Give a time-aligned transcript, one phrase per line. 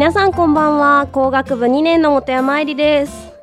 [0.00, 1.08] 皆さんこんばんは。
[1.12, 3.34] 工学部2年の本山愛理です。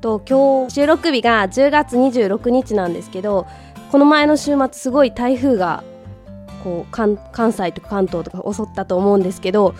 [0.00, 3.46] と今日収録日が10月26日なんですけど
[3.92, 5.84] この前の週末すごい台風が
[6.64, 9.76] こう関関西とか関東とか襲ったと思うんですけど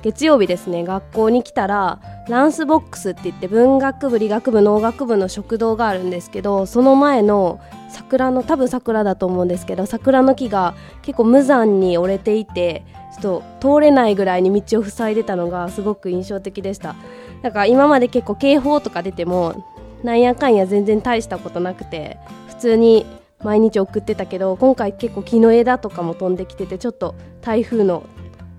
[0.00, 7.60] 月曜日ですね学校に来たらランスボックスって言って文学部理学部農学部の食堂があるんですけどその前の
[7.90, 12.86] 桜の多分桜だと思うんですけど桜の木が結構無残に折れていて
[13.20, 16.96] ちょっと通れないぐらいに道を塞いでたのがすごく印象的でした。
[17.42, 19.64] なんか今まで結構警報とか出ても
[20.02, 23.06] なんやかんや全然大したことなくて普通に
[23.42, 28.04] 毎日送ってたけど今回結構木の枝とかも飛んできててちょっと台風の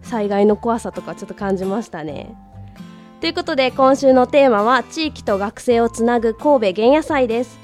[0.02, 2.36] 災害の怖さとかちょっと感じましたね。
[3.22, 7.58] ということで今週のテーマは地域と学生をつなぐ神戸原野祭です。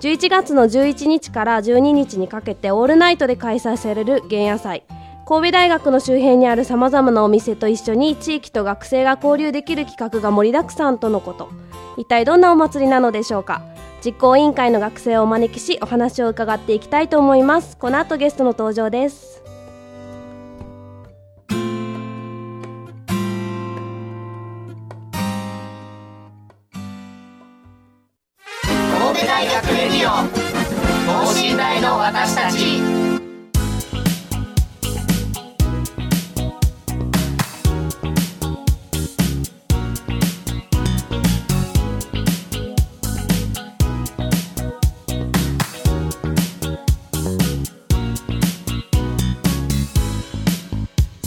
[0.00, 4.82] 11月の11日から12日にかけてオールナイトで開催される原野祭。
[5.26, 11.48] 神戸大学の周辺にあるさまざまなお店と一緒に地域と学生が交流できる企画が盛りだくさんとのこと。
[11.96, 13.62] 一体どんなお祭りなのでしょうか。
[14.04, 17.78] 実行委員会の学生をお招きしお話を伺っていきたいと思います。
[17.78, 19.42] この後ゲストの登場です。
[21.08, 21.64] 神
[29.20, 30.10] 戸大学レディオ
[31.24, 32.93] 等身大の私たち。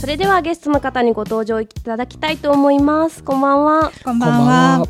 [0.07, 4.85] それではゲストの方にご登場いただきたいと思いますこんばんはこんばんは。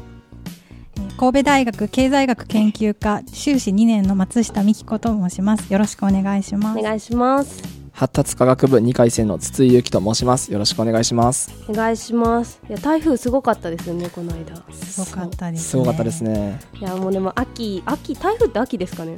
[0.96, 5.74] えー神戸大学経済学研究科修士2年の松下美希子と申します。
[5.74, 6.80] よろしくお願いします。
[6.80, 7.64] お願いします
[7.94, 10.54] 発達科学部2回生の筒井由紀と申します。
[10.54, 11.52] よろしくお願いします。
[11.68, 15.70] お願いしますいや台風すごかったですよねこの間すごかったですね。
[15.72, 16.60] すごかったですね。
[16.80, 19.16] いやもうでも秋秋台風って秋ですかね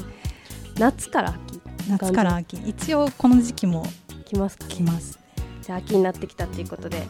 [0.77, 2.55] 夏から秋夏から秋。
[2.65, 3.83] 一応この時期も
[4.23, 5.19] 来ますか来ます。
[5.69, 7.07] じゃあ秋になってきたっていうことで、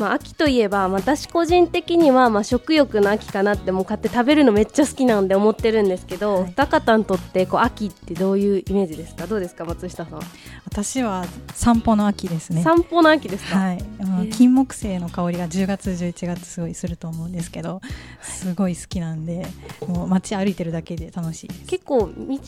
[0.00, 6.54] まあ、秋といえば私個人的にはまあ食欲の秋かなってもう買って食べるのめっちゃ好きなんで思ってるんですけど、はい。
[6.56, 9.26] 二方にとってこう秋ってどういうイメージですか？
[9.26, 10.20] どうですか松下さん、
[10.64, 12.62] 私は散歩の秋ですね。
[12.62, 17.82] 散歩の秋ですか、はい、もう金木犀の香りが10月11月すごいすると思うんですけど、
[18.22, 19.46] すごい好きなんで、
[19.86, 21.48] もう街歩いてるだけで楽しい。
[21.66, 22.38] 結構道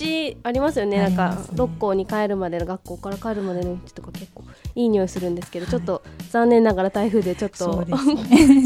[0.43, 1.01] ありますよね？
[1.01, 7.97] あなんか六甲に帰るまでの学校から帰るまでの道とか結構いい匂いするんですけど、ちょっと残念ながら台風でちょっとね。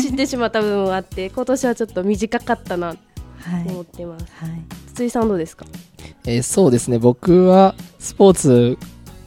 [0.01, 2.99] 散ってしまった部分はあって今年はちょっと短かったなと
[3.41, 3.69] はい。
[3.69, 4.63] 思ってます、はい。
[4.93, 5.67] 筒井さんどうですか？
[6.25, 6.99] えーそうですね。
[6.99, 8.79] 僕はスポーツ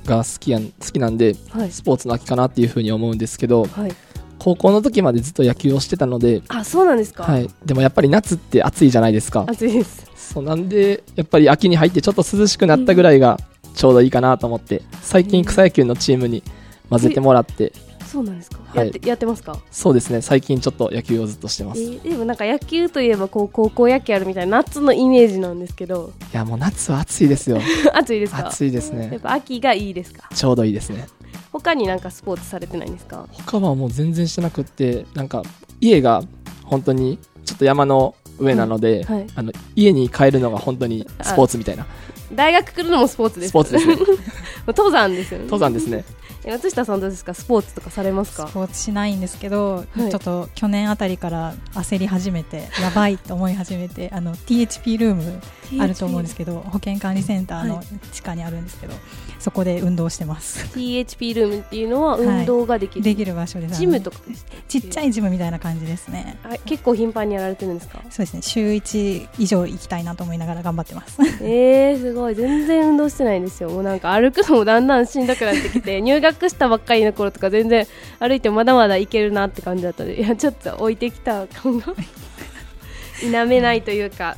[0.06, 3.94] が好きやん好きなんで、はいスポーツの秋かなっていうふうに思うんですけど、はい
[4.42, 7.50] 高校の時までずっと野球をしてたので、あそうなんですか、はい。
[7.66, 9.44] でもやっぱり夏って暑いじゃないですか。
[9.46, 13.38] 暑いですそうなんで、やっぱり秋に入ってちょっと涼しくなったぐらいが
[13.76, 16.42] ちょうどいいかなと思って、最近草野球のチームに
[16.90, 17.74] 混ぜてもらって、
[18.12, 18.86] そうなんですか、はい。
[18.86, 19.58] やってやってますか？
[19.72, 20.22] そうですね。
[20.22, 21.81] 最近ちょっと野球をずっとしてます。
[21.81, 26.12] いえーでもなんか野球といえばこう高校野球あるみたいな夏のイメージなんですけど。
[26.34, 27.59] や、もう夏は暑いですよ。
[27.94, 28.48] 暑いですか？
[28.48, 29.09] 暑いですね。
[29.12, 29.22] やっ。
[29.22, 30.28] ぱ秋がいいですか？
[30.34, 31.08] ちょうどいいですね。
[31.52, 33.28] 他になんかスポーツされてないんですか？
[33.31, 35.44] 他はもう全然してなくってなんか
[35.81, 36.24] 家が
[36.64, 39.28] 本当にちょっと山の上なので、はい。
[39.36, 41.86] あの家に帰るのが本当にスポーツみたいな。
[42.34, 43.50] 大学来るのもスポーツです。
[43.50, 43.95] スポーツですね。
[44.68, 45.45] 登山ですよね。
[45.45, 46.06] 登山ですね。
[46.07, 46.19] え
[46.51, 47.34] 松下さんどうですか？
[47.34, 48.48] スポーツとかされますか？
[48.48, 50.10] スポーツしないんですけど、はい。
[50.10, 55.42] ちょっと去年あたりから焦り始めて やばいと思い始めてあの THP ルーム
[55.81, 57.86] あると思うんですけど保健管理センターのはい。
[58.12, 58.94] 地下にあるんですけど、
[59.39, 60.65] そこで運動してます。
[60.77, 63.75] THP ルームっていうのは運動ができる、できる場所です。
[63.75, 66.38] ジムとかですちっちゃいジムみたいな感じですね。
[66.44, 68.00] あ結構頻繁にやられてるんですか？
[68.09, 68.41] そうですね。
[68.41, 71.18] 週1以上行きたいなと思いながら頑張ってます。
[71.41, 72.36] えー、すごい。
[72.36, 73.69] 全然運動してないんですよ。
[73.69, 77.88] もうなんか歩くのもだんだんしんどくなってきて 入学したばっかりの頃とか全然
[78.19, 81.94] 歩いてもまだまだいけるなって感じだったのでいやちょっと置いてきた感が
[83.21, 84.38] 否めないというか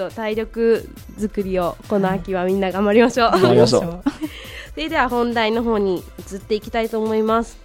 [0.00, 0.88] ちょっと体力
[1.18, 4.02] 作りをこの秋はみんな頑張りましょう、頑張りましょう。
[4.72, 6.02] それでは本題の方に
[6.32, 7.58] 移っていきたいと思います。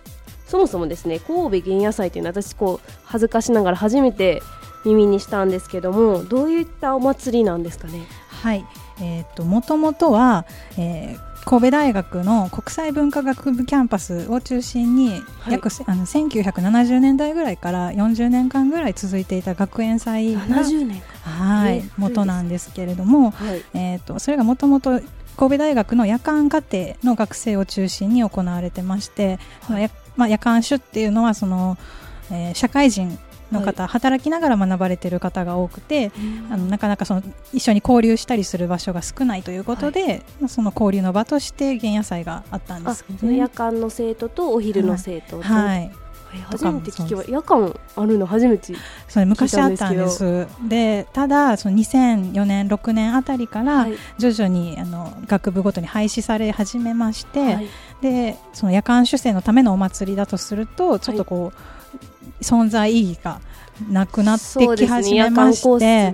[0.45, 4.43] そもそもですね神戸原野祭というのは私こう恥ずかしながら初めて
[4.83, 8.05] 耳にしたんですけどもどういったお祭りなんですかね？
[8.43, 8.65] はい。
[8.99, 10.45] えー、ともともとは、
[10.77, 15.53] えー神戸大学の国際文化学部キャンパスを中心に、はい。
[15.53, 23.63] 約せあの1970年代ぐらいから40年間ぐらい続いていた学園祭が70年はいえー元なんですけれども、はい。
[23.75, 24.99] えー、とそれがもともと
[25.37, 29.37] 神戸大学の夜間課程の学生を中心に行われてまして、
[29.67, 31.77] そのやまあ、夜間種っていうのはその、
[32.31, 33.19] えー社会人
[33.51, 36.11] の方、働きながら学ばれている方が多くて、
[36.51, 43.37] あのなかなかその一緒に交流したりする場所が少ないということで、まあその交流の場として原野祭があったんであすけどね。
[43.37, 43.55] 夜。
[43.55, 45.91] 間の生徒とお昼の生徒と、はい、
[46.35, 48.73] え初めて聞きま夜間あるの初めて
[49.07, 50.47] それ昔あったんです。
[50.67, 53.95] でただその2004年6年あたりからはい。
[54.17, 57.67] 徐々にあの学部ごとに廃止され始めまして、はい。
[58.01, 61.74] でその夜間主生のためのお祭りだとするとちょっとこう、
[62.41, 63.39] 存在意義が
[63.89, 66.13] なくなってき始めまコして、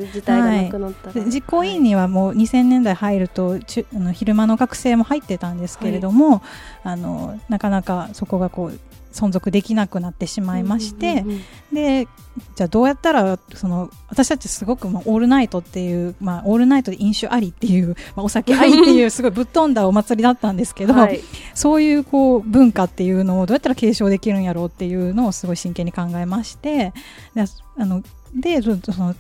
[1.27, 6.41] 実行委員にはもう2000年代入るとあの昼間の学生も入ってたんですけれども、
[6.83, 8.79] あのなかなかそこがこう
[9.11, 11.25] 存続できなくなってしまいまして、
[11.71, 12.07] で
[12.55, 21.21] じゃあどうやったらその私たちすごく、まあ、オールナイトっていう、まあ、オールナイトで飲酒ありっていう、まあ、お酒ありっていう すごいぶっ飛んだお祭りだったんですけど、はい。
[21.53, 26.93] そういうこう文化っていうのをどうやったら継承できるんやろうっていうのをすごい真剣に考えまして
[27.35, 27.43] で
[27.77, 28.01] あの
[28.33, 29.15] でそその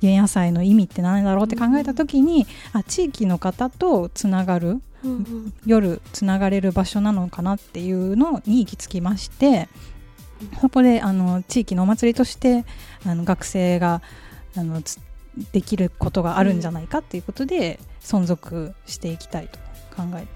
[0.00, 9.68] 原野祭の意味って何だろうって考えた時に、あ地域の方とつながるうんうん夜つながれる場所なのかなっていうのに行き着きまして
[10.60, 12.64] そこであの地域のお祭りとして
[13.04, 14.02] あの学生が
[14.56, 14.98] あのつ
[15.52, 19.58] できることがあるんじゃないかっていうことで存続していきたいと
[19.94, 20.26] 考え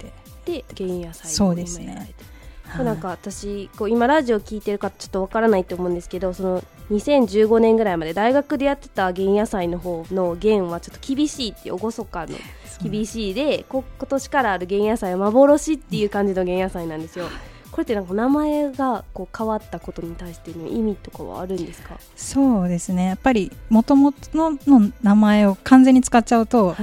[0.45, 1.85] て、で原野祭をそうですね。
[1.85, 2.30] 今やられて
[2.71, 2.85] はい。
[2.87, 12.37] なんか私こう今ラジオ聞いてる方ちょっとわからないと思うんですけどその2015年ぐらいまで大学でやってた原野祭の方の弦はちょっと厳しいっていう厳かの
[12.83, 17.27] 厳しいでこ今年からある原野祭は幻っていう感じの原野祭なんですよ。
[17.71, 23.07] これってなんか名前がこう変わったことに対しての意味とかはあるんですか、そうですね。
[23.07, 26.77] やっぱりもともとの名前を完全に使っちゃうと、はい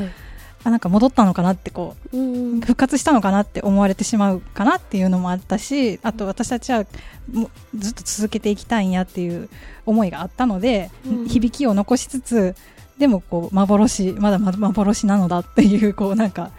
[0.64, 2.60] あなんか戻ったのかなってこううんうん。
[2.62, 6.86] 復活したのかなって思われてしまうかなっていうのもあったしあと私たちは
[7.32, 9.50] もうずっと続けていきたいんやっていう
[9.86, 11.28] 思いがあったので、うん。
[11.28, 12.56] 響きを残しつつ
[12.98, 16.52] でもこう幻まだまだ幻なのだっていうこうなんか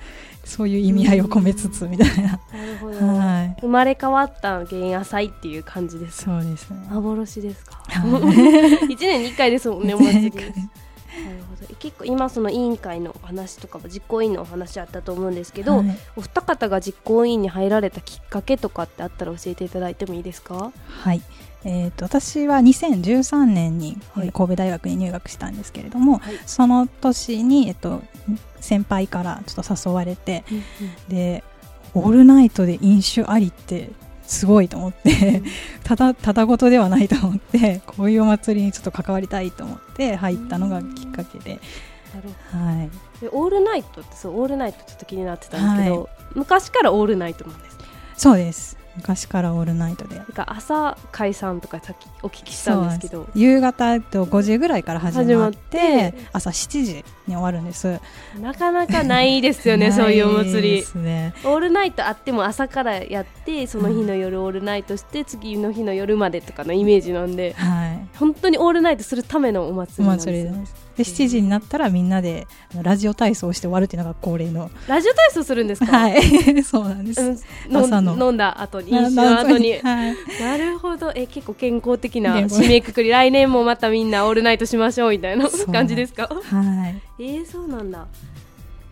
[0.44, 2.40] そういう意味合いを込めつつみたいな、
[3.06, 3.56] はい。
[3.60, 6.78] 生まれ変わった原野祭っていう感じですそうですね。
[6.90, 7.82] 幻ですか？
[7.86, 7.98] は
[8.88, 10.26] 一年に一回ですもんねお祭り。
[10.28, 10.70] 一年に一回
[11.24, 11.74] なるほど。
[11.76, 15.98] 結構今その委員会のお話とか実行委員のお話あったと思うんですけど、はい。
[16.16, 20.72] お二方が実行委員に入られたきっかけとかってあったら教えていただいてもいいですか？
[20.86, 21.22] はい。
[21.64, 26.38] えー、と私は2013年に、神戸大学に入学したんですけれども、はい。
[26.46, 28.00] その年に、えっと、
[28.60, 30.44] 先輩からちょっと誘われて
[31.08, 31.42] で
[31.94, 33.90] オールナイトで飲酒ありって
[34.28, 35.42] すごいと思って
[35.84, 41.58] ただただごとではないと思ってこういうお祭りにちょっと関わりたいと思って入ったのがきっかけで、
[42.52, 42.90] は
[43.22, 47.78] い、オールナイトってそうオールナイトちょっと気になってたんですけど、昔からオールナイトなんです
[48.18, 50.17] そうです昔からオールナイトで。
[50.17, 53.26] なんか朝解散とかさっきお聞きしたんですけど。
[53.35, 58.00] 夕方と5時ぐらいから始まって朝7時に終わるんです。
[58.40, 61.00] なかなかないですよね そういうお祭り。
[61.00, 61.33] ね。
[61.45, 68.09] オールナイトあっても朝からやってその日の夜オールナイトして次の日の夜までとかのイメージなんではい。
[68.19, 70.33] 本当にオールナイトするためのお祭おりなんですよ。
[70.33, 72.47] 祭りですで7時になったらみんなで
[72.83, 74.69] ラジオ体操をして終わるっていうのが恒例の。
[74.88, 76.21] ラジオ体操するんですか、はい。
[76.64, 77.38] そうなんです、うん。
[77.71, 78.26] 飲ん朝の。
[78.28, 79.78] 飲んだ後に飲酒の後に。
[79.78, 80.17] はい。
[80.40, 81.12] なるほど。
[81.14, 83.11] え結構健康的な締めくくり。
[83.11, 86.28] 来年もまたみんなオールナイトしましょうみたいな感じですか？
[86.28, 86.88] は
[87.19, 87.23] い。
[87.23, 88.07] えー、そうなんだ。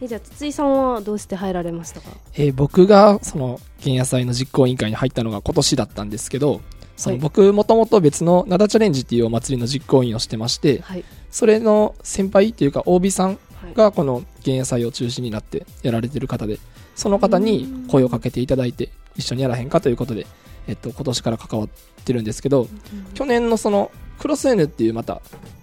[0.00, 2.10] えじゃあ筒井さんはどうして入られましたか？
[2.34, 6.60] えー僕がその原野祭の実行委員会に入ったのが今年だったんですけど
[6.96, 7.20] そのはい。
[7.22, 11.04] 僕もともと別の灘チャレンジっていうお祭りの実行委員をしてましてはい。
[11.30, 13.74] それの先輩っていうか OB さんはい。
[13.74, 16.58] がこの原野祭を中心になってやられてる方で
[16.94, 20.26] その方に声をかけていただいて一緒にやらへんかということで、
[20.66, 21.68] えっと、今年から関わっ
[22.04, 22.68] てるんですけど
[23.14, 25.20] 去年のそのクロス N っていうまた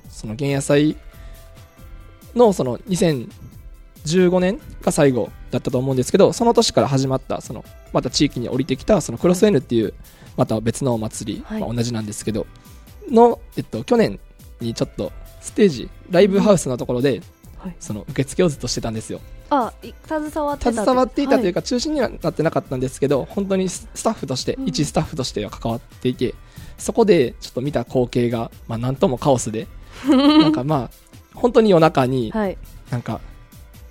[0.10, 0.98] その原野祭
[2.36, 7.64] のその2015年が最後だったと思うんですけどその年から始まったその
[7.94, 9.94] また地域に降りてきたそのクロス N っていう
[10.38, 11.62] また別のお祭り、はい。
[11.62, 12.46] まあ、同じなんですけど
[13.10, 14.20] の、えっと、去年
[14.60, 15.12] にちょっと
[15.42, 17.22] ステージライブハウスのところで、
[17.58, 17.76] はい。
[17.80, 19.20] その受付をずっとしてたんですよ。
[19.50, 24.68] あい携わってた携わっていたというか、か中心にはなってなかったんですけど本当にススタッフとしてうん。
[24.68, 26.34] 一スタッフとしては関わっていて
[26.78, 29.68] そこでちょっと見た光景がまあなんともカオスで
[30.10, 30.90] なんかまあ
[31.36, 32.58] 本当に夜中にはいはい。
[32.90, 33.22] なんか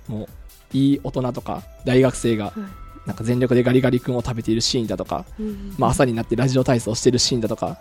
[0.07, 7.77] もういい大人とか大学生がはいなんか全力でガリガリ君を食べているシーンだとかうんまあ、朝になってラジオ体操してるシーンだとか、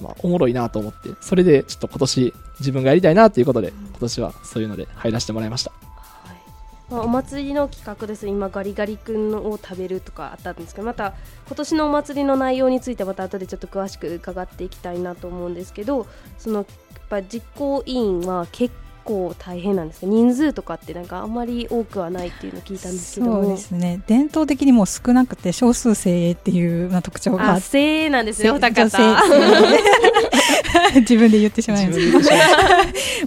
[0.00, 5.70] まあ、おもろいなと思ってそれでちょっと今年自分がやりたいなということで今年はそういうので入らせてもらいました。
[5.70, 6.92] はい。
[6.92, 8.26] まあ、お祭りの企画です。
[8.26, 11.14] 今ガリガリ君を食べるとかあったんですけどまた
[11.46, 16.06] 今年のお祭りの内容についてまた後でちょっと詳しく伺っていきたいなと思うんですけど
[16.38, 16.66] そのやっ
[17.08, 18.74] ぱ実行委員は結
[19.06, 23.42] 構大変なんですか人数とかってなんかあんまり多くはないっていうのを聞いたんですけども。
[23.44, 24.02] そうですね。
[24.06, 28.50] 伝統的にもう少なくて少数精鋭っていうまあ特徴があ精鋭なんですね。
[28.50, 29.22] お高さ
[30.96, 32.30] 自分で言ってしまいますで言ってし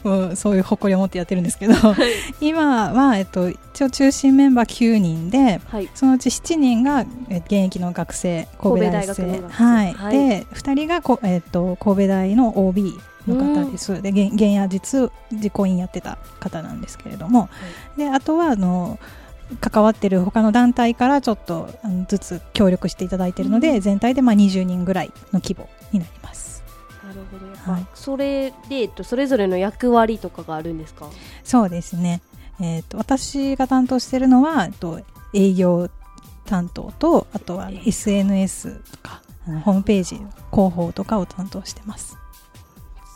[0.03, 1.73] まい もうそういう誇りを持ってやってるんですけど。
[2.41, 5.89] 今は、えっと、一応中心メンバー9人ではい。
[5.95, 9.41] そのうち7人がえ現役の学生神戸大学生。
[9.49, 10.13] はい、はい。
[10.13, 17.49] で2人がこ、えっと、神戸大の OB の方です、で現現夜実実行委員やってた方なんですけれども、
[17.97, 18.99] であとはあの
[19.61, 23.81] 関わってる他の団体からちょっとあのずつ協力していただいているので、うん。
[23.81, 26.63] 全体でまあ20人ぐらいの規模になります。
[27.03, 27.47] なるほど。
[27.47, 31.07] やっぱ、はいそれで、えっと、それぞれの役割とかがあるんですか？
[31.43, 32.21] そうですね、
[32.59, 35.01] えー、と私が担当しているのは、えっと、
[35.33, 35.89] 営業
[36.45, 39.21] 担当とあとは SNS とか
[39.65, 40.15] ホームページ
[40.51, 42.18] 広報とかを担当してます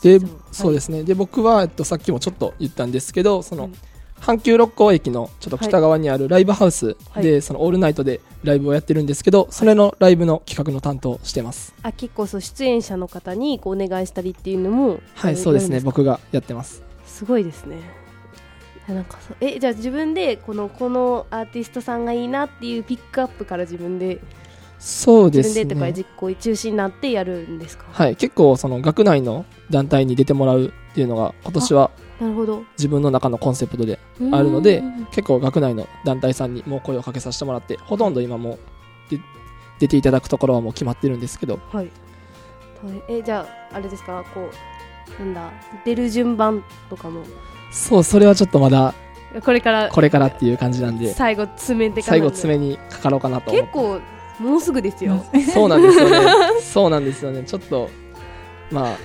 [0.03, 0.19] で
[0.51, 1.03] そうですね。
[1.03, 3.73] で僕は、えっと、さっきもちょっと言ったんですけどその、うん。
[4.21, 7.41] 阪急六甲駅のちょっと北側にあるライブハウスで、はい。
[7.41, 11.73] そのオールナイトでライブをやってるんですけどそれのライブの企画の担当をしてます。
[11.83, 15.81] あ結構そう出演者の方にこうお願いしたりっていうのもはいそうですね。
[15.81, 16.83] 僕がやってます。
[17.05, 17.77] すごいですね。
[18.87, 24.19] なんかそうえじゃあ自分でこのこのアーティストさんがいいなっていうピックアップから自分で
[24.79, 27.85] そうです自分でとかね実行中心になってやるんですか？
[27.91, 32.63] はい結構その学内の団体に出てもらうっていうのが今年はなるほど。
[32.77, 33.99] 自分の中のコンセプトで
[34.31, 38.59] あるのでうん結構学内の団体さんにもう声をかけさせてもらってほとんど今もう
[39.09, 39.19] で
[39.79, 41.59] 出ていただくところはもう決まってるんですけど。
[41.71, 41.85] はい。
[41.85, 43.03] はい。
[43.09, 44.23] えじゃああれですか？
[44.33, 44.49] こ
[45.19, 45.51] うなんだ
[45.83, 47.23] 出る順番とかも？
[47.71, 48.93] そうそれはちょっとまだ
[49.43, 49.89] これから？
[49.89, 53.99] これからっていう感じなんで最後詰めて最後詰めにかかろうかなと結構
[54.39, 56.17] もうすぐですよ、そうなんですよね。
[56.59, 57.43] そうなんですよね。
[57.43, 57.89] ちょっと
[58.71, 58.97] まあ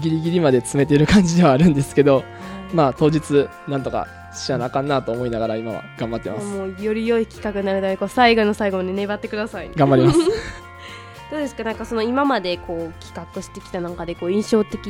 [0.00, 2.24] ギリギリまで詰めてる感じではあるんですけど
[2.72, 6.46] まあ当日なんとかしやなあかんなと思いながら今は頑張ってます。
[6.46, 9.74] もうより良い企画になるためこう最後の最後まで粘ってくださいね。
[9.76, 10.18] 頑張ります。
[11.30, 11.64] どうですか？
[11.64, 14.88] なんかその今までこう企画してきた中でこう印象的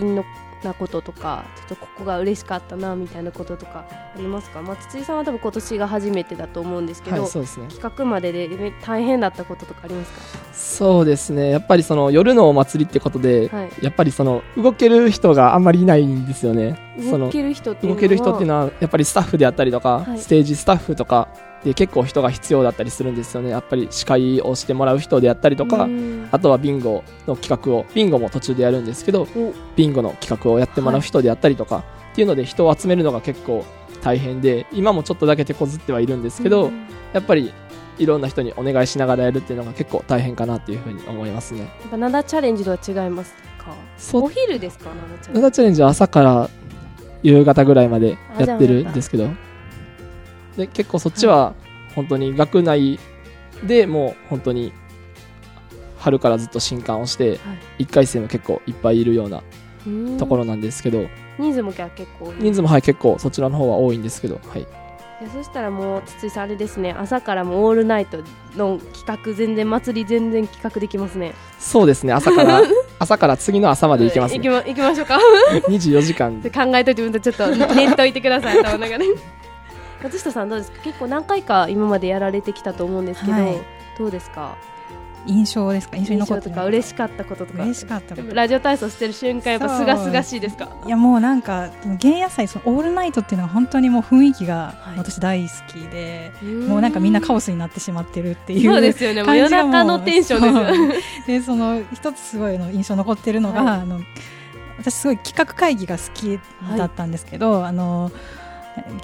[0.64, 7.68] なこととかちょっとここが嬉しかったなみたいなこととかありますか、まあ、筒井さんは多分今年が初めてだと思うんですけど、はいそうですね。
[7.68, 11.50] 企画までで、ね、大変だったこととかありますそうですね。
[11.50, 16.78] やっぱりその夜のお祭りってことで、か、はい、やっぱりその動ける人があんまりいないんですよね。
[16.98, 20.18] その動ける人っていうのは動ける人っていうのはやっぱりスタッフであったりとか、はい。
[20.18, 21.28] ステージスタッフとか
[21.64, 23.50] で結構人が必要だったりするんですよね。
[23.50, 26.28] やっぱり司会をしてもらう人であったりとか、うん。
[26.30, 29.52] あとはビンゴの企画をビンゴも途中でやるんですけどお。
[29.76, 33.64] ビンゴの企画をやってもらう人であったりとか、っていうので人を集めるのが結構
[34.02, 36.86] 大変で今もちょっとだけ手こずってはいるんですけど、うん。
[37.12, 37.52] やっぱり
[37.98, 41.60] いろんな人にお願いしながらやるっていうのが結構大変かなっていうふうに思いますね。
[41.60, 43.74] やっぱ灘チャレンジとは違いますか？
[43.96, 44.90] そお昼ですか？
[44.90, 45.40] 灘チャレンジ。
[45.40, 46.50] 灘チャレンジは朝から
[47.24, 49.28] 夕方ぐらいまでやってるんですけど
[50.58, 51.54] で結構そっちは
[51.94, 52.98] 本当に学内
[53.64, 54.72] でもう本当に
[55.98, 57.36] 春からずっと新刊をしては
[57.78, 57.84] い。
[57.84, 59.42] 1回生も結構いっぱいいるような
[59.86, 60.18] うん。
[60.18, 61.06] ところなんですけど
[61.38, 64.62] 人数も結構人数もはい結構そちらの方は多いんですけどはい。
[65.20, 66.92] いやそしたらもう筒井さんあれですね。
[66.96, 68.18] 朝からもうオールナイト
[68.56, 71.34] の企画全然祭り全然企画できますね。
[71.58, 72.12] そうですね。
[72.12, 72.62] 朝から
[73.00, 74.38] 朝から次の朝まで行けますね。
[74.38, 75.18] 行きま行きましょうか。
[75.68, 76.40] 24時間。
[76.40, 79.06] で考えといてちょっと寝っといてください頭の中で
[80.02, 80.82] 松下さんどうですか？
[80.82, 83.56] 結構何回か今までやられてきたと思うんですけど、はい。
[83.98, 84.56] どうですか？
[85.26, 85.96] 印象ですか？
[85.96, 86.54] 印象に残ってる。
[86.54, 87.64] か嬉しかったこととか。
[87.64, 90.68] 嬉しかったラジオ体操してる瞬間やっぱすがすがしいですか？
[90.86, 94.98] いやもうなんか原野菜そのオールナイトっていうのは本当にもう雰囲気がはい。
[94.98, 96.32] 私大好きで、
[96.68, 99.24] もうなんかみんなカオスになってしまってるっていうそうですよね。
[99.24, 103.80] もう夜中のテンションです でその一つすごいの印象残ってるのが、はい。
[103.80, 104.00] あの
[104.78, 106.38] 私すごい企画会議が好き
[106.76, 108.12] だったんですけど、あの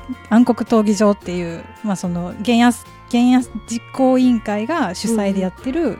[0.31, 2.73] 暗黒闘技場っていう、まあ、その原野原
[3.11, 5.99] 原野実行委員会が主催でやってる、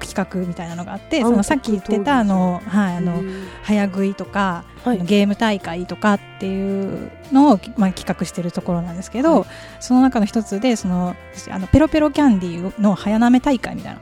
[0.00, 4.98] 企画みたいなのがあって、あそのさっき言ってたあの、はい、あのうん早食いとか、はい。
[4.98, 9.48] ゲーム大会とかっていうのを、まあ、企画してるところなんですけど、はい。
[9.80, 11.16] その中の一つでその
[11.50, 14.00] あのペロペロキャンディーの早舐め大会みたいな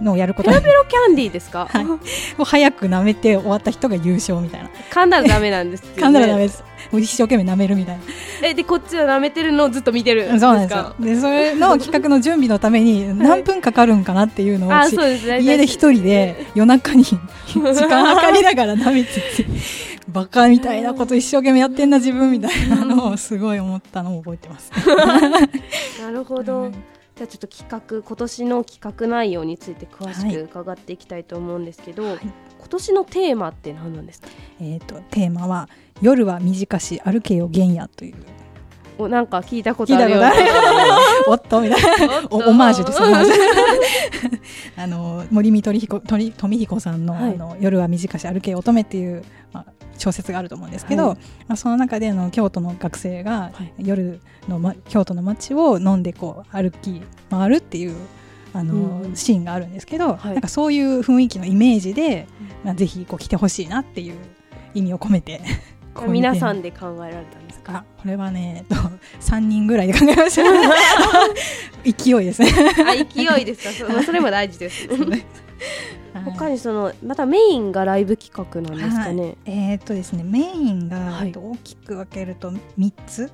[0.00, 1.86] のをやることにペロキャンディーですか、はい。
[2.38, 4.70] を早く舐めて終わった人が優勝みたいな。
[4.90, 6.02] 噛んだらダメなんですよね。
[6.02, 8.02] 噛んだらダメですもう一生懸命舐めるみたいな。
[8.42, 11.14] えでこっちは舐めてるのをずっと見てるんそうなんですかですよ。
[11.14, 15.40] でそれの企画の準備のために何分かかるんかなっていうのをしあそうですね。
[15.40, 17.04] 家で一人で夜中に
[17.46, 19.46] 時間計りながら舐めてて
[20.08, 24.70] バカみたいなこと一生懸命やってんな自分みたいなのをすごい思ったのを覚えてます。
[26.02, 26.74] なるほど、うん
[27.14, 30.34] じゃあちょっと企画今年の企画内容について詳しはい。
[30.34, 32.18] く伺っていきたいと思うんですけど、い
[32.62, 34.28] 今年のテーマって何なんですか？
[34.60, 35.68] えっとテーマは
[36.00, 38.14] 夜は短し歩けよ原野という。
[38.98, 40.20] おなんか聞いたことあるよ
[41.26, 42.28] おっとみたいな。
[42.30, 43.00] おオマージュです
[44.76, 47.34] あの森見鳥彦鳥富彦さんの,、はい。
[47.34, 49.64] あの夜は短し歩けよ乙女っていう、まあ、
[49.98, 51.16] 小説があると思うんですけど、はい。
[51.48, 53.72] まあ、その中であの京都の学生がはい。
[53.78, 57.00] 夜の、ま、京都の街を飲んでこう歩き
[57.30, 57.96] 回るっていう
[58.54, 60.32] あの、うんシーンがあるんですけど、はい。
[60.32, 62.26] なんかそういう雰囲気のイメージで、
[62.64, 64.14] まあ、ぜひこう来てほしいなっていう
[64.74, 65.40] 意味を込めて
[66.08, 67.76] 皆さんで考えられたんですか？
[67.78, 68.82] あこれはね、えっと、
[69.20, 70.42] 3人ぐらいで考えました。
[71.84, 72.48] 勢いですね。
[72.86, 73.86] あ勢いですか？
[73.86, 74.88] そまあそれも大事です。
[76.24, 83.32] 他にそのまたメインがライブ企画なんですかね、えーっとですね、メインが、大きく分けると3つ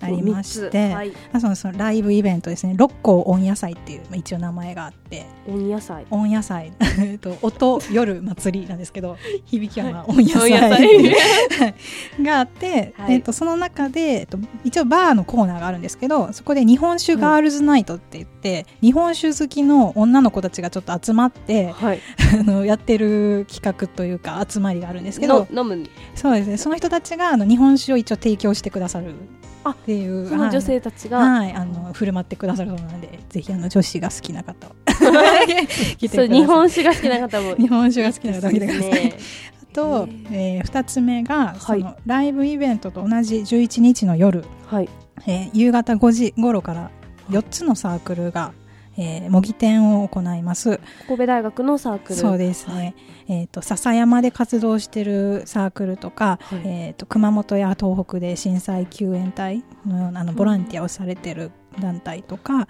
[0.00, 6.06] ありまし三て、つはい、まあそのそのライブイベントですね、六甲温野祭っていう、まあ、一応名前があって、温野菜。
[6.10, 11.14] 温野祭、 えっと音、夜祭りなんですけど、響きはまあ温野温野祭
[11.58, 11.74] 菜。
[12.22, 13.14] があって、はい。
[13.14, 22.00] えっとその中で、えっと一応バーのコーナーがあるんですけどそこで日本酒ガールズナイトって言って、日本酒好きの女の子たちがちょっと集まってはい。
[22.40, 25.88] あのやってる企画というか集まりがあるんですけどの飲む。
[26.14, 26.56] そうですね。
[26.56, 29.37] その人たちがあの日本酒を一応提供してくださるあ
[29.70, 36.08] っていうその女性たちが、はい、はいあの振る舞ってくださるそうなのでぜひあの女子が好きな方は 来てください。
[36.08, 37.54] そう日本酒が好きな方も。
[37.56, 39.18] 日本酒が好きな方は来てください、ね。
[39.62, 41.60] あと、えー、2つ目が、い。
[41.60, 44.88] そのライブイベントと同じ11日の夜、はい。
[45.26, 46.90] えー夕方5時頃から
[47.30, 48.52] 4つのサークルが、
[48.98, 50.80] えー模擬店を行います。
[51.06, 52.14] 神戸大学のサークル。
[52.16, 52.94] そうですね、
[53.28, 56.62] えー、と笹山で活動してるサークルとか、はい。
[56.64, 62.66] えー、と熊本や東北で震災救援隊のようなあのボランティアをされてる団体とか、はい。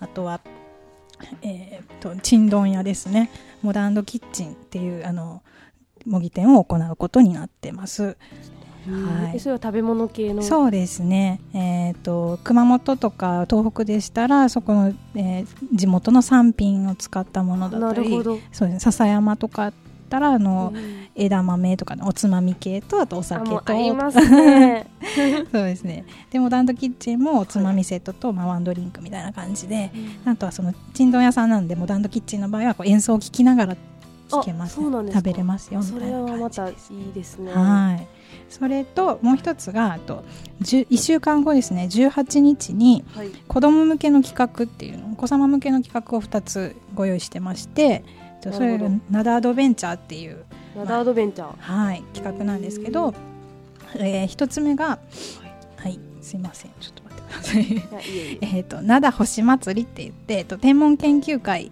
[0.00, 0.40] あとは、
[1.42, 3.30] えー、とちんどん屋ですね。
[3.62, 5.42] モダンドキッチンっていうあの
[6.06, 8.16] 模擬店を行うことになってます。
[8.88, 9.36] うんはい。
[9.36, 10.42] えそれは食べ物系の？
[10.42, 18.74] そうですね、えー、と熊本とか東北でしたらそこの、えー地元の産品を使ったものだったりなるほど、そうです。
[18.74, 19.72] ね笹山とかだっ
[20.08, 21.08] たらあの、うん。
[21.14, 23.50] 枝豆とかのおつまみ系とあとおあ酒と。
[23.50, 24.86] もう合いますね。
[25.50, 26.04] そうですね。
[26.30, 29.90] でもダンドキッチンもおつまみセットと、まあ、ワンドリンクみたいな感じで
[30.24, 33.76] あとはそのちんどん屋さんなんでモダンドキッチンの場合はこう演奏を聴きながら
[34.28, 35.20] 聴けます,、あそうなんですか。
[35.20, 37.52] 食べれますよみたそれいなはまたい感じですいですね。
[37.52, 38.06] はい。
[38.48, 40.24] それともう一つがあと
[40.62, 41.88] 1週間後ですね。
[41.90, 43.30] 18日にはい。
[43.48, 48.04] 子供向けの企画っていうのお子様向けの企画を2つご用意してまして
[48.40, 50.44] それがナダアドベンチャーっていう、
[50.76, 51.56] ナダアドベンチャー。
[51.58, 53.14] はい、企画なんですけど、
[53.96, 54.98] え1つ目が
[55.76, 56.70] はいすいません。
[56.80, 58.12] ちょっと待ってください。
[58.12, 61.70] いえっ と灘星祭りって言って、えっと、天文研究会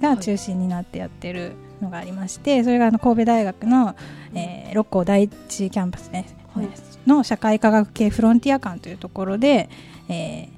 [0.00, 3.94] が中心になってやってるのがありまして、それがあの神戸大学の、
[4.34, 6.68] えー六甲第一キャンパスね、はい。
[7.06, 9.68] の社会科学系フロンティア館というところで、
[10.08, 10.54] えー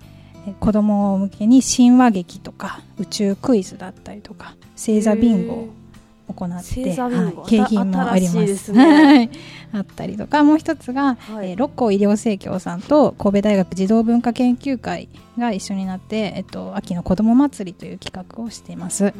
[0.61, 5.69] 子供向けに神話劇とか宇宙クイズだったりとか星座ビンゴを
[6.35, 9.31] 行ってはい景品もありますはい
[9.73, 15.09] あったりとかもう一つが、はいえー六甲医療生協さんと神戸大学児童文化研究会
[15.39, 19.13] が一緒になって、えっと、秋の子ども祭りという企画をしています。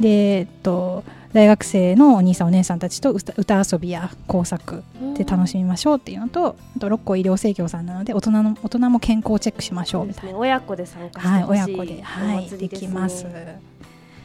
[0.00, 4.82] で、えっと、大学生のお兄さんお姉さんたちと歌歌遊びや工作
[5.16, 10.38] で楽しみましょうっていうのとあと六甲医療生協さんなので大人の大人も健康をチェックしましょうみたいな。
[10.38, 13.26] 親子で参加してはい、ほしい親子で、はい、できます。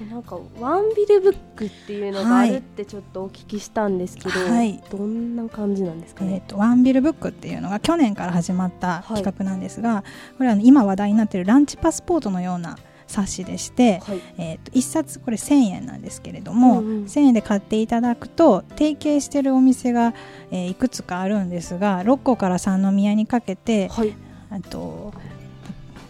[0.10, 4.82] なんかワンビルブックっていうのがあるってちょっとお聞きしたんですけど、はい。
[4.90, 6.44] どんな感じなんですかえー、ね。
[6.48, 10.04] とワンビルブックっていうのが去年から始まった企画なんですが、
[10.38, 17.04] これは今話題になっているランチパスポートのような冊子でして、はい、えー、と1冊これ1000円なんですけれども、うんうん。
[17.06, 20.14] 1000円で買っていただくと提携しているお店が、
[20.52, 24.14] えーいくつかあるんですが6個から三宮にかけてはい、
[24.50, 25.14] あと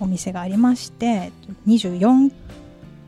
[0.02, 1.32] お店がありまして
[1.68, 2.32] 24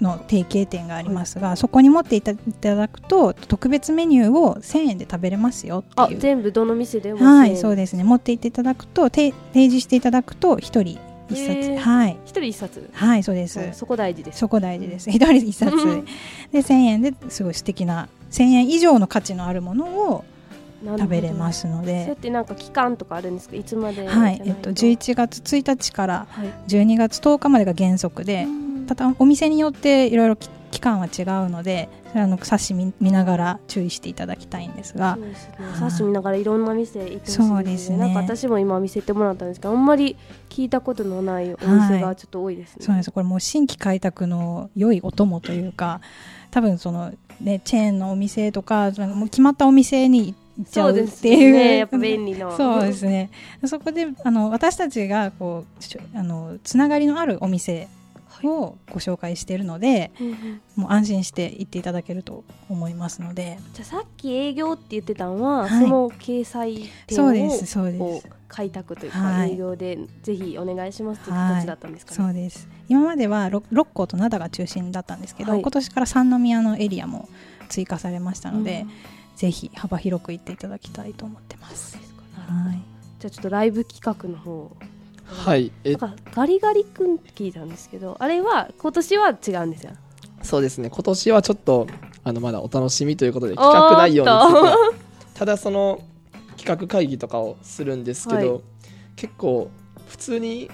[0.03, 6.19] の提携店がありますが、そこに持っていたいただくと特別メニューを1000円で食べれますよあっていう。
[6.19, 8.03] 全部どの店でもはいそうでですね。
[8.03, 12.17] 持っていっていただくとて提示していただくと1人1冊、はい。
[12.25, 12.89] 一人一冊。
[12.93, 14.39] はいそうです、うんそこ大事です。
[14.39, 15.09] そこ大事です。
[15.09, 15.75] 一人一冊。
[16.51, 20.23] で1000円ですごい素敵な1000円以上の価値のあるものを
[20.85, 23.55] 食べれますすのそれっでてなんか期間とかあるんですか？
[23.55, 24.41] いつまではい。
[24.45, 24.73] えっと。
[24.73, 26.47] じゃない11月1日からはい。
[26.67, 35.15] 12月10日までが原則でうんただお店によっていろいろき期間は違うのでそれはあの冊子見見ながら注意していただきたいんですが。
[35.15, 35.55] そうですね。
[35.59, 37.97] はい冊子見ながらいろんな店行ってほしいそうですね。
[37.97, 40.17] なんか私も今見せてもらったんですけどあんまり
[40.49, 43.11] 聞いたことのないお店がちょっと多いですね、そうなんです。
[43.11, 46.01] これもう新規開拓の良いお供というか
[46.49, 51.77] 多分そのねチェーンのお店とかもう決まったお店に行っちゃうっそうですていうね。
[51.77, 52.51] やっぱ便利な。
[52.55, 53.29] そうですね。
[53.65, 55.65] そこであの私たちがこ
[56.15, 57.87] うあのつながりのあるお店
[58.47, 60.61] をご紹介しているので、うんうん。
[60.75, 63.59] もう安心して行っていただけると思いますので。
[63.73, 65.69] じゃあさっき営業って言ってたのは、はい。
[65.83, 67.21] その掲載店
[67.99, 69.53] を開拓というか、はい。
[69.53, 71.55] 営業でぜひお願いしますというはい。
[71.61, 72.67] 形だったんですかね、そうです。
[72.89, 75.61] 今まではろ六甲と灘が中心だったんですけど、はい。
[75.61, 77.29] 今年から三宮のエリアも
[77.69, 78.89] 追加されましたので、うん。
[79.35, 81.97] ぜひ幅広く行っていただきたいと思ってます。
[82.35, 82.79] はい。
[83.19, 84.71] じゃあちょっとライブ企画の方
[85.25, 89.91] はいえなんかガリガリ君って聞いたんですけどあれは今年は違うんですよ。
[90.41, 90.89] そうですね。
[90.89, 91.87] 今年はちょっと
[92.23, 94.29] あのまだお楽しみということで企画内容に
[95.33, 96.01] つただその
[96.57, 98.61] 企画会議とかをするんですけど、はい。
[99.15, 99.69] 結構
[100.07, 100.69] 普通に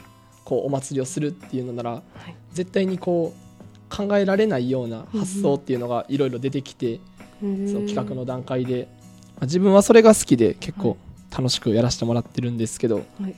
[0.46, 2.36] こうお祭りをするっていうのならはい。
[2.52, 7.00] 絶対にこう考えられないような発想っていうのがいろいろ出てきて、
[7.40, 8.88] その企画の段階で、
[9.36, 10.98] まあ自分はそれが好きで結構
[11.32, 13.36] 楽しくやらせてもらってるんですけど、はい。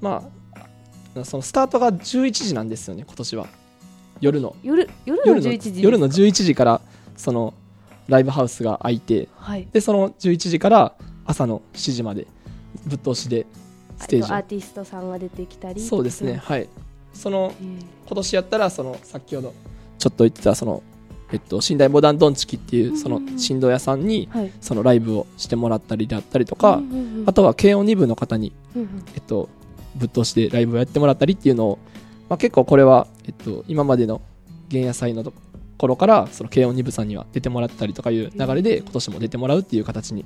[0.00, 0.43] まあ
[1.22, 3.46] そのスタートが11時なんですよね今年は。
[4.20, 4.56] 夜の。
[4.62, 6.80] 夜夜の夜の11時夜の11時から
[7.16, 7.54] その
[8.08, 9.68] ライブハウスが開いてはい。
[9.72, 12.26] でその11時から朝の7時まで
[12.86, 13.46] ぶっ通しで
[13.98, 14.34] ステージを。
[14.34, 16.68] アーティストさんが出てきたりそうですねはい。
[17.12, 19.54] そのうん今年やったらその先ほど
[19.98, 20.82] ちょっと言ってたその
[21.32, 24.52] えっと寝台モダンドンチキっていうその振動屋さんにはい。
[24.60, 26.82] そのライブをしてもらったりであったりとか、
[27.26, 28.52] あとは軽音2部の方に
[29.14, 29.48] えっと
[29.96, 31.78] ぶっ通しでライブをやってもらったりっていうのを、
[32.28, 34.20] まあ、結構これはえっと今までの
[34.70, 35.32] 原野祭のと
[35.76, 40.24] ころからその軽音2部さんには出てもらったりとかいう流れで今年も出てもらうっていう形に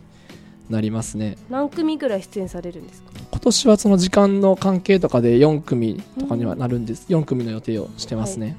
[0.71, 1.37] なりますね。
[1.49, 8.57] 何組ぐらい出演されるんですか今年はその時間の関係とかで4組とかにはなるんです、4組の予定をしてますね、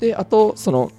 [0.00, 0.90] であとその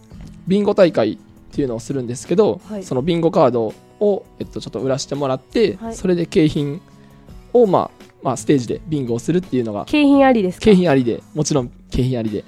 [0.47, 2.83] ビンゴ大会っていうのをするんですけど、はい。
[2.83, 5.95] そのビンゴカードを、えっと、ちょっと売らしてもらって、はい。
[5.95, 6.81] それで景品
[7.53, 10.65] を、まあ、まあステージでビンゴをするっていうのが景品ありですか？
[10.65, 12.43] 景品ありでもちろん景品ありで。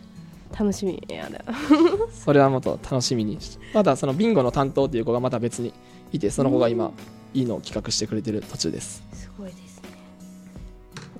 [0.58, 1.04] 楽しみ。
[1.10, 1.44] やだ
[2.14, 5.74] それはもっと楽しみにしまだそのビンゴの担当っていう子がまた別に
[6.14, 6.92] いてその子が今
[7.34, 9.04] いいのを企画してくれてる途中です。
[9.12, 9.90] すごいですね。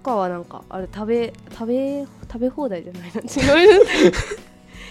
[0.04, 3.22] 他はなんかあれ食べ食べ食べ放題じゃないな。
[3.22, 3.84] 違う。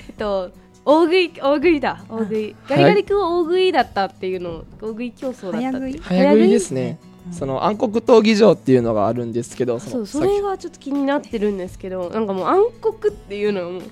[0.09, 0.51] えっと
[0.85, 2.05] 大食い大食いだ。
[2.11, 2.55] 大食い。
[2.69, 6.03] ガリガリ君は大食いだったっていうの大食い競争だったっていう。
[6.03, 6.99] 早食いですね
[7.33, 12.65] その暗黒闘技場っていうのがあるんですけどそうのそれがちょっと気になってるんですけどなんかもう暗
[13.01, 13.83] 黒っていうのはもう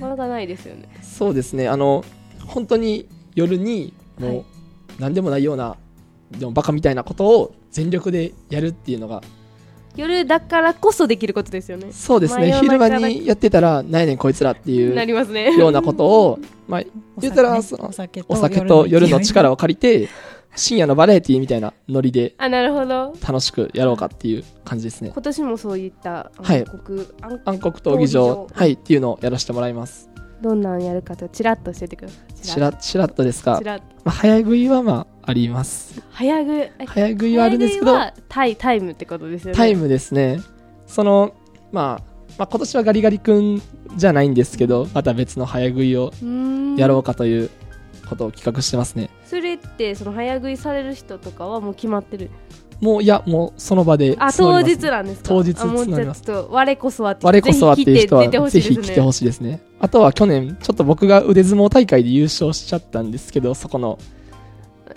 [0.00, 0.88] なかないですよね。
[1.02, 1.68] そうですね。
[1.68, 2.04] あの
[2.46, 4.36] 本当に夜にもはい。
[4.38, 4.44] う
[4.98, 5.76] 何でもないような、
[6.30, 9.22] でもバカみたいなことを全力でやるっていうのが
[9.96, 11.92] 夜だからこそできることですよね。
[11.92, 12.52] そうですね。
[12.60, 15.52] 昼間にやってたら何やねんこいつらっていうなりますね。
[15.56, 16.82] ようなことを、まあ、
[17.18, 20.08] 言ったらそのお酒お酒と夜の力をを借りて
[20.56, 23.14] 深夜のバラエティーみたいなノリであなるほど。
[23.26, 25.10] 楽しくやろうかっていう感じですね。
[25.12, 26.64] 今年もそういったはい。
[26.64, 30.10] 暗黒、暗暗黒闘技場はいっていうのをやらせてもらいます。
[30.42, 32.46] どんなんやるかとちらっと教えてください。
[32.46, 33.60] しらしらっとですか？
[33.62, 36.02] まあ、早食いはまああります。
[36.10, 39.56] 早食いえ早食いはあるんですけどタイタイムってことですよね。
[39.56, 40.40] タイムですね。
[40.86, 41.34] その、
[41.72, 42.04] まあ、
[42.38, 43.62] まあ今年はガリガリ君
[43.96, 46.10] じゃないんですけどまた別の早食いを
[46.76, 47.50] やろうかという
[48.10, 49.08] ことを企画してますね。
[49.24, 52.30] それってその早食いされる人とかはもう決まってる？
[52.80, 55.28] もういやもうその場であ当日なんですか？
[55.28, 56.22] 当日募ります。
[56.22, 59.50] と我こそはって我こそはっていう人はぜひ来てほしいですね。
[59.50, 59.62] ね。
[59.80, 63.98] あとは去年ちょっと僕が腕相撲大会で優勝しちゃったんですけどそこの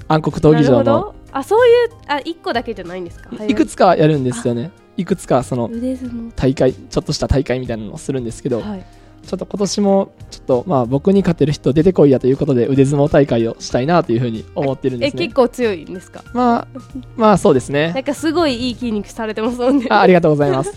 [0.08, 3.30] 暗黒闘技場のあそういうあ一個だけじゃないんですか？
[3.46, 3.54] い。
[3.54, 4.72] くつかやるんですよね。
[4.96, 6.32] いくつかその腕相撲。
[6.36, 8.86] 大会ちょっとした大会みたいなのをするんですけど、はい
[9.26, 15.24] ちょっと今年もちょっとまあ僕に勝てる人出てこいやということで腕相撲大会をしたいなというふうに思ってるんでえすね。
[15.24, 16.68] 結構強いんですかまあ
[17.16, 19.88] まあそうですなねんかすごいいい筋肉されてますもんね。
[19.90, 20.74] あありがとうございます。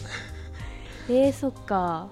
[1.10, 2.08] えー、そっか。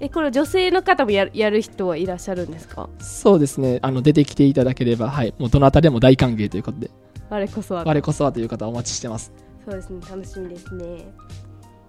[0.00, 2.88] えこれ女性の方もややる人はいらっしゃるんですか？
[2.98, 3.78] そうですね。
[3.82, 5.34] あの出てきていただければはい。
[5.38, 6.90] もうどなたでも大歓迎ということで。
[7.30, 7.84] 我こそは。
[7.84, 9.32] 我こそはという方お待ちしてます。
[9.64, 10.00] そうですね。
[10.10, 11.06] 楽しみですね。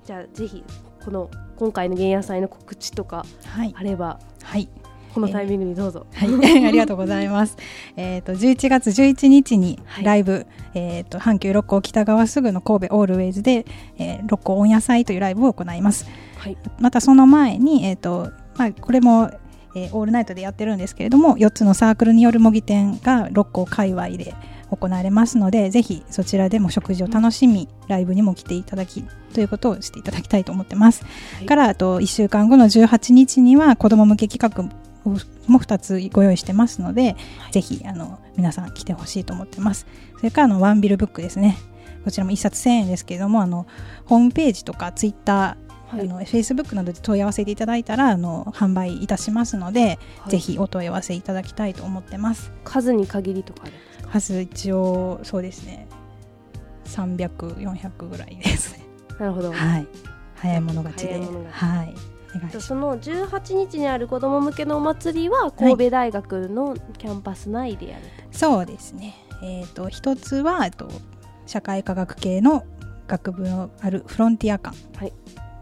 [0.05, 0.63] じゃあぜひ
[1.07, 3.73] この今回の原野祭の告知とかはい。
[3.77, 4.67] あればはい。
[5.13, 6.29] このタイミングにどうぞ、はい、
[6.67, 7.55] ありがとうございます。
[7.95, 10.03] えっ、と11月11日にはい。
[10.03, 13.65] ライブ、えっ、と阪急六甲北側すぐの神戸オールウェイズで、
[13.97, 16.05] えー、六甲温野菜というライブを行います。
[16.39, 16.57] はい。
[16.77, 19.31] またその前にえっ、とまあこれも、
[19.75, 24.33] えーオールナイトでやってるんですけれども、4つのサークルによる模擬店が六甲界隈で
[24.69, 29.03] 行われますので、ぜひそちらでも食事を楽しみ、ライブにも来ていただき
[29.33, 31.03] ということをしていただきたいと思ってます。
[31.37, 31.45] はい。
[31.45, 34.63] からあと1週間後の18日には子ども向け企画
[35.47, 37.15] も2つご用意してますので、
[37.51, 39.87] ぜひあの皆さん来てほしいと思ってます。
[40.17, 41.57] それからあのワンビルブックですね。
[42.03, 43.67] こちらも1冊1000円ですけれどもあの
[44.05, 46.01] ホームページとかツイッターはい。
[46.01, 50.31] あの Facebook などで問い合わせていただいたらあの販売いたしますので、はい。
[50.31, 52.51] ぜひお問い合わせいただきたいと思ってます。
[52.63, 53.71] 数に限りとかある。
[53.71, 55.87] んですか数一応そうですね。
[56.85, 58.85] 300400ぐらいですね。
[59.19, 59.87] なるほど、はい。
[60.35, 61.19] 早い者勝ちで。
[61.51, 61.93] はい。
[62.59, 69.15] その18日にある子ども向けのお祭りは神戸大学のキャンパス内でやると、そうですね。
[69.41, 70.89] えっ、と一つはえっと
[71.45, 72.65] 社会科学系の
[73.07, 74.77] 学部のあるフロンティア館。
[74.97, 75.13] はい。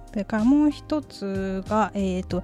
[0.09, 2.43] それからもう一つがえっ、と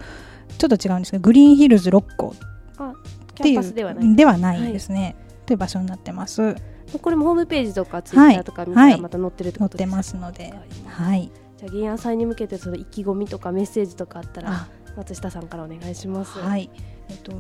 [0.58, 2.34] ちょっと違うんですけどグリーンヒルズ六甲
[2.78, 2.94] あキャンっ
[3.36, 4.16] ていうパスではない。
[4.16, 5.16] ではないですね。
[5.52, 6.56] という場所になってます。
[7.02, 10.54] これもホームページとかツイッターとか見たらまた載ってるってことですか、載ってますので、
[10.88, 11.30] はい。
[11.58, 16.70] じゃあ原野祭に向けてその意気込みとかメッセージとかあったらあ松下さんからお願いしますはい。
[17.10, 17.34] えっ、と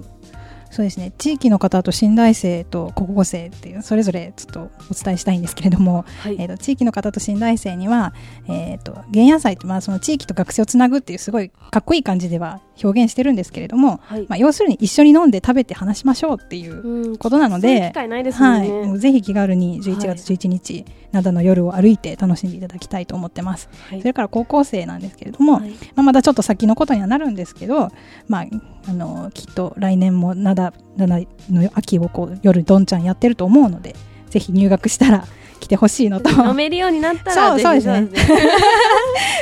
[0.71, 1.11] そうですね。
[1.17, 6.37] 地域の方と新大生と高校生っていうそれぞれちょっとお伝えしたいんですけれども、はい。
[6.39, 8.13] えー、と地域の方と新大生には、
[8.47, 14.25] えー、と原野祭って、まあ、その地域と学生をつなぐっていうすごいかっこいい感じでは表現してるんですけれども、はい。
[14.29, 23.69] まあ、要するに一緒に飲んで食べて話しましょうっていううんことなので機、会ないですもんはい、ね、もうぜひ気軽に11月11日、灘の夜を歩いて楽しんでいただきたいと思ってます。
[23.89, 23.99] はい。
[23.99, 25.71] それから高校生なんですけれども、はい。
[25.71, 27.89] まあ、まだちょっと先のことにはなるんですけど、
[28.27, 28.45] まあ、
[28.87, 33.95] あのきっと来年も灘灘の秋をこう夜どんちゃんやってると思うので
[34.29, 35.25] ぜひ入学したら
[35.59, 36.29] 来てほしいのと。
[36.43, 38.09] 飲めるようになったらそうですね。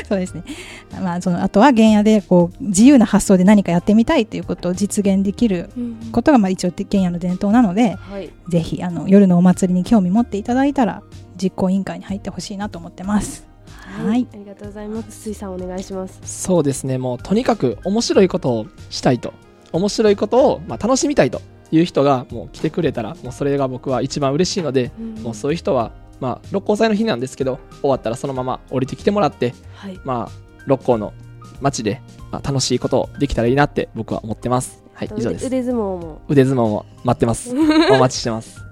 [0.08, 0.44] そうですね、
[1.02, 8.30] まあ、そのあとは原野でこう自由な発想で何かやってみたいということを実現できるうんことがまあ一応原野の伝統なのではい。
[8.50, 11.02] ぜひあの夜のお祭りに興味持っていただいたら
[11.42, 13.49] 実行委員会に入ってほしいなと思ってます。
[13.90, 14.28] はい。
[14.34, 15.30] ありがとうございます。
[15.30, 16.20] 水さんお願いします。
[16.24, 16.98] そうですね。
[16.98, 19.34] もうとにかく面白いことをしたいと。
[19.72, 30.00] 面白いことを、まあ、楽しみたいという人がもう来てくれたらもうそれが僕は一番嬉しいので、もうそういう人は、まあ、六甲祭の日なんですけど終わったらそのまま降りてきてもらって、はい。
[30.04, 30.32] まあ、
[30.66, 31.14] 六甲の
[31.62, 34.84] 街で、まあ、楽しいことをできたらいいなって僕は思ってます。
[34.94, 35.46] はい以上です。
[35.48, 36.22] 腕腕相撲も。
[36.28, 37.54] 腕相撲も待ってます。
[37.56, 38.69] お待ちしてます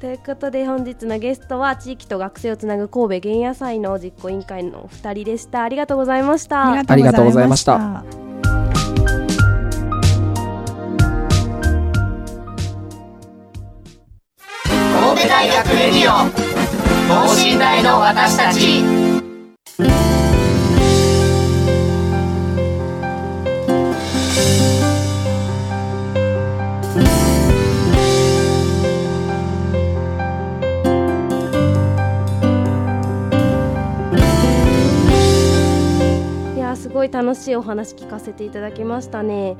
[0.00, 5.62] ということで本日のゲストは地域と学生をつなぐ神戸原野祭の実行委員会のお二人でした。
[5.62, 6.72] ありがとうございました。
[6.72, 7.76] ありがとうございました。
[7.76, 8.02] 神
[15.20, 16.12] 戸大学レディオ
[17.06, 18.82] 等身大の私たち
[37.10, 39.56] 楽しいお話聞かせていただきましたね。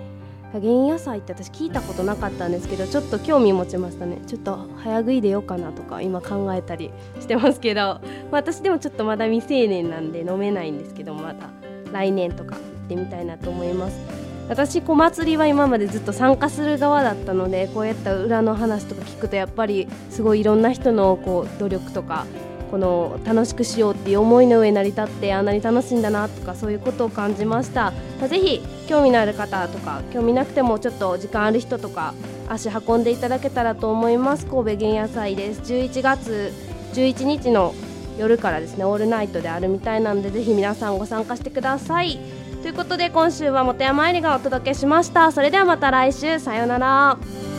[0.53, 4.19] 原野菜って私聞いたことなかったんですけどちょっと興味持ちましたね。
[4.27, 8.01] ちょっと早食いでようかなとか今考えたりしてますけど、まあ
[8.33, 11.51] 私でもちょっとまだ未成年なんで飲めないんですけどまた
[11.93, 14.01] 来年とか行ってみたいなと思います。
[14.49, 22.27] 私小祭りは今までずっと参加する側だったのでこうやった裏の話とか聞くとやっぱりすごいいろんな人のこう努力とか
[22.71, 32.15] この楽しくしようっていう思いの上成り立ってあんなに楽しいんだなとかそういうことを感じました、まあぜひ興味のある方とか興味なくてもちょっと時間ある人とか
[32.49, 34.47] 足運んでいただけたらと思います。
[34.47, 35.61] 神戸原野祭です。
[35.63, 36.53] 11月
[36.95, 37.75] 11日の
[38.19, 42.19] 夜からですねオールナイトであるみたいなのでぜひ皆さんご参加してください。
[42.63, 45.33] ということで今週は本山愛理がお届けしました。
[45.33, 46.39] それではまた来週。
[46.39, 47.50] さようなら。